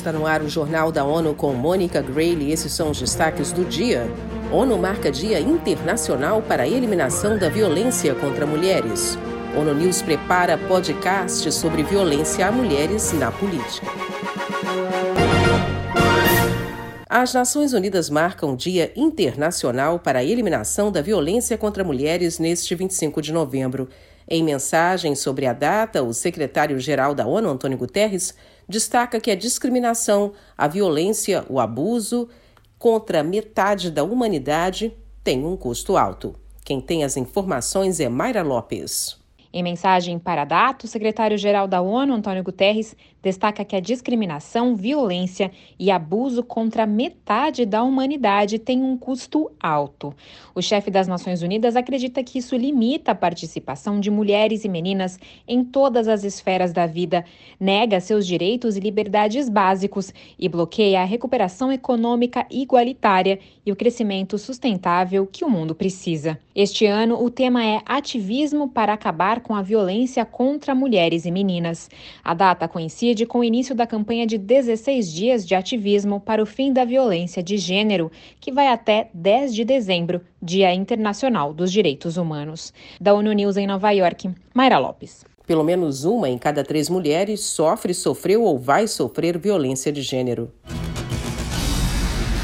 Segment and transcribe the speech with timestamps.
[0.00, 2.50] Está no ar o Jornal da ONU com Mônica Grayle.
[2.50, 4.10] Esses são os destaques do dia.
[4.50, 9.18] ONU marca Dia Internacional para a Eliminação da Violência contra Mulheres.
[9.54, 13.88] ONU News prepara podcast sobre violência a mulheres na política.
[17.06, 23.20] As Nações Unidas marcam Dia Internacional para a Eliminação da Violência contra Mulheres neste 25
[23.20, 23.86] de novembro.
[24.32, 28.32] Em mensagem sobre a data, o secretário-geral da ONU, Antônio Guterres,
[28.68, 32.28] destaca que a discriminação, a violência, o abuso
[32.78, 36.36] contra metade da humanidade tem um custo alto.
[36.64, 39.18] Quem tem as informações é Mayra Lopes.
[39.52, 44.74] Em mensagem para a data, o secretário-geral da ONU, Antônio Guterres, destaca que a discriminação,
[44.74, 50.14] violência e abuso contra metade da humanidade tem um custo alto.
[50.54, 55.18] O chefe das Nações Unidas acredita que isso limita a participação de mulheres e meninas
[55.46, 57.24] em todas as esferas da vida,
[57.58, 64.38] nega seus direitos e liberdades básicos e bloqueia a recuperação econômica igualitária e o crescimento
[64.38, 66.38] sustentável que o mundo precisa.
[66.54, 71.88] Este ano, o tema é Ativismo para acabar com a violência contra mulheres e meninas.
[72.22, 76.42] A data coincide coincide com o início da campanha de 16 dias de ativismo para
[76.42, 81.72] o fim da violência de gênero, que vai até 10 de dezembro, Dia Internacional dos
[81.72, 82.72] Direitos Humanos.
[83.00, 85.24] Da ONU News em Nova York, Mayra Lopes.
[85.44, 90.52] Pelo menos uma em cada três mulheres sofre, sofreu ou vai sofrer violência de gênero.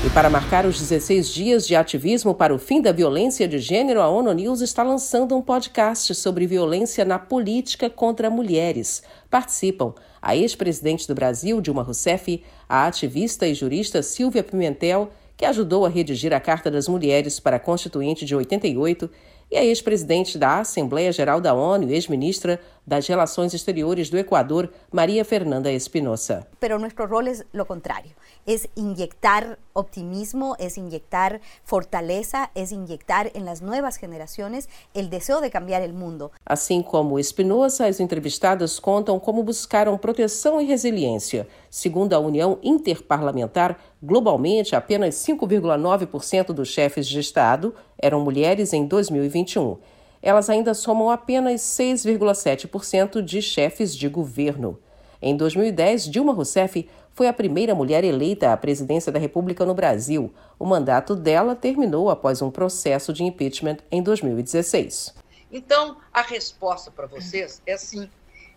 [0.07, 4.01] E para marcar os 16 dias de ativismo para o fim da violência de gênero,
[4.01, 9.03] a ONU News está lançando um podcast sobre violência na política contra mulheres.
[9.29, 15.85] Participam a ex-presidente do Brasil, Dilma Rousseff, a ativista e jurista Silvia Pimentel, que ajudou
[15.85, 19.11] a redigir a Carta das Mulheres para a Constituinte de 88,
[19.51, 24.73] e a ex-presidente da Assembleia Geral da ONU e ex-ministra das Relações Exteriores do Equador,
[24.93, 26.47] Maria Fernanda Espinosa.
[26.61, 28.13] Pero nuestro rol es lo contrario,
[28.47, 35.51] es inyectar optimismo, es inyectar fortaleza, es inyectar en las nuevas generaciones el deseo de
[35.51, 36.31] cambiar el mundo.
[36.45, 41.49] Assim como Espinosa, as entrevistadas contam como buscaram proteção e resiliência.
[41.69, 49.79] Segundo a União Interparlamentar, globalmente apenas 5,9% dos chefes de Estado eram mulheres em 2021
[50.27, 54.77] elas ainda somam apenas 6,7% de chefes de governo.
[55.23, 60.35] Em 2010, Dilma Rousseff foi a primeira mulher eleita à presidência da República no Brasil.
[60.59, 65.15] O mandato dela terminou após um processo de impeachment em 2016.
[65.51, 68.11] Então, a resposta para vocês é sim.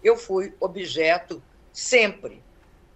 [0.03, 1.39] Eu fui objeto
[1.71, 2.41] sempre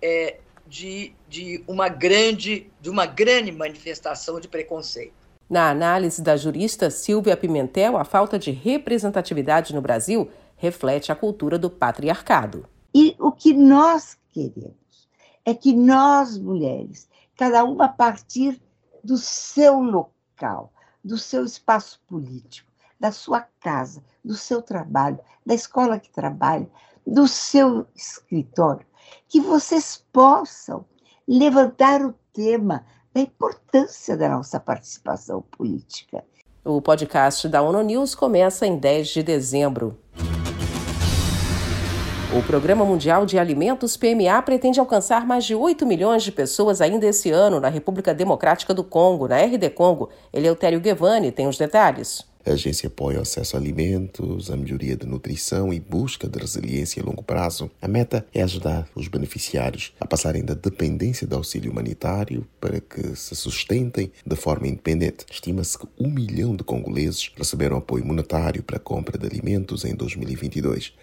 [0.01, 5.22] é, de, de, uma grande, de uma grande manifestação de preconceito.
[5.53, 11.59] Na análise da jurista Silvia Pimentel, a falta de representatividade no Brasil reflete a cultura
[11.59, 12.67] do patriarcado.
[12.91, 15.07] E o que nós queremos
[15.45, 18.59] é que nós, mulheres, cada uma a partir
[19.03, 25.99] do seu local, do seu espaço político, da sua casa, do seu trabalho, da escola
[25.99, 26.67] que trabalha,
[27.05, 28.87] do seu escritório,
[29.27, 30.83] que vocês possam
[31.27, 32.83] levantar o tema
[33.13, 36.23] da importância da nossa participação política.
[36.65, 39.97] O podcast da ONU News começa em 10 de dezembro.
[42.35, 47.05] O Programa Mundial de Alimentos PMA pretende alcançar mais de 8 milhões de pessoas ainda
[47.05, 50.09] esse ano na República Democrática do Congo, na RD Congo.
[50.33, 52.25] Eleutério Guevani tem os detalhes.
[52.45, 57.01] A agência apoia o acesso a alimentos, a melhoria da nutrição e busca de resiliência
[57.01, 57.71] a longo prazo.
[57.81, 63.15] A meta é ajudar os beneficiários a passarem da dependência do auxílio humanitário para que
[63.15, 65.25] se sustentem de forma independente.
[65.31, 69.95] Estima-se que um milhão de congoleses receberam apoio monetário para a compra de alimentos em
[69.95, 70.93] 2022.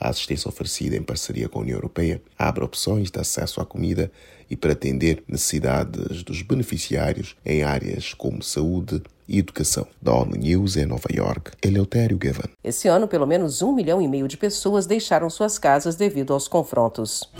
[0.00, 4.10] A assistência oferecida em parceria com a União Europeia abre opções de acesso à comida
[4.48, 9.86] e para atender necessidades dos beneficiários em áreas como saúde, e Educação.
[10.02, 12.50] Da ONU News em Nova York, Eleutério Gavan.
[12.64, 16.48] Esse ano, pelo menos um milhão e meio de pessoas deixaram suas casas devido aos
[16.48, 17.30] confrontos.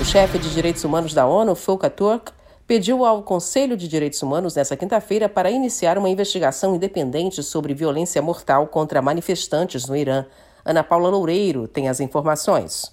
[0.00, 2.32] O chefe de direitos humanos da ONU, Volker Turk,
[2.66, 8.20] pediu ao Conselho de Direitos Humanos nesta quinta-feira para iniciar uma investigação independente sobre violência
[8.20, 10.26] mortal contra manifestantes no Irã.
[10.64, 12.92] Ana Paula Loureiro tem as informações.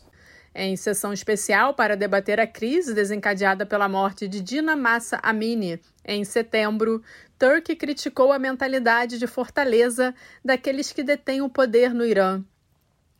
[0.54, 6.24] Em sessão especial para debater a crise desencadeada pela morte de Dina Massa Amini em
[6.24, 7.04] setembro,
[7.38, 10.14] Turk criticou a mentalidade de fortaleza
[10.44, 12.44] daqueles que detêm o poder no Irã.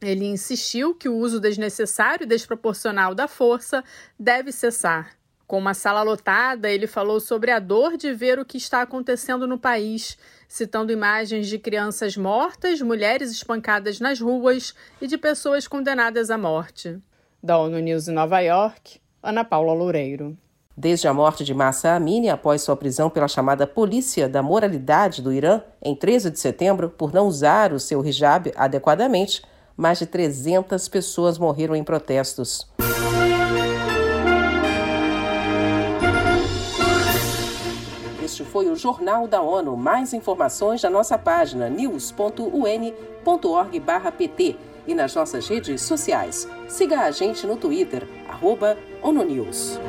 [0.02, 3.84] Ele insistiu que o uso desnecessário e desproporcional da força
[4.20, 5.12] deve cessar.
[5.46, 9.48] Com uma sala lotada, ele falou sobre a dor de ver o que está acontecendo
[9.48, 10.18] no país,
[10.48, 17.00] citando imagens de crianças mortas, mulheres espancadas nas ruas e de pessoas condenadas à morte.
[17.42, 20.38] Da ONU News em Nova York, Ana Paula Loureiro.
[20.76, 25.32] Desde a morte de Massa Amini, após sua prisão pela chamada Polícia da Moralidade do
[25.32, 29.42] Irã, em 13 de setembro, por não usar o seu hijab adequadamente,
[29.76, 32.70] mais de 300 pessoas morreram em protestos.
[38.22, 39.78] Este foi o Jornal da ONU.
[39.78, 44.58] Mais informações na nossa página news.un.org/pt
[44.90, 46.48] e nas nossas redes sociais.
[46.68, 49.80] Siga a gente no Twitter, arroba ONUNews.